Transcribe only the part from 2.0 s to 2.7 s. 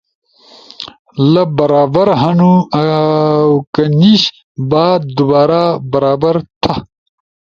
ہنُو؟